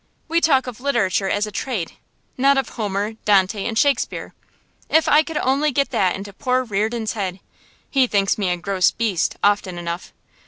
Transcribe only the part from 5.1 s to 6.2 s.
could only get that